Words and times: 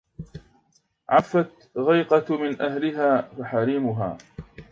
عفت 1.09 1.69
غيقة 1.77 2.37
من 2.37 2.61
أهلها 2.61 3.21
فحريمها 3.21 4.17